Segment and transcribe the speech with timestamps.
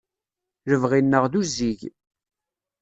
[0.71, 1.79] Lebɣi-nneɣ d uzzig.